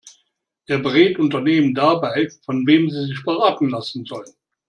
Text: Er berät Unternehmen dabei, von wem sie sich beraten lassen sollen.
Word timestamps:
Er 0.65 0.79
berät 0.79 1.19
Unternehmen 1.19 1.75
dabei, 1.75 2.27
von 2.43 2.65
wem 2.65 2.89
sie 2.89 3.05
sich 3.05 3.23
beraten 3.23 3.69
lassen 3.69 4.03
sollen. 4.03 4.33